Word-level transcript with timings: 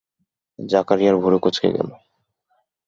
জাকারিয়ার 0.59 1.15
ভুরু 1.17 1.37
কুঁচকে 1.39 1.69
গেল। 1.71 1.89